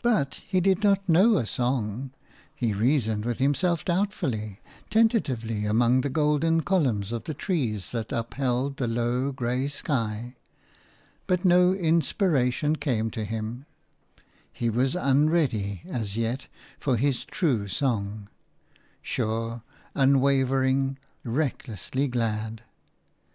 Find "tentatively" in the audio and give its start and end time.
4.88-5.66